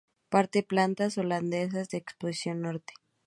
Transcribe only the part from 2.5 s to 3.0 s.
norte.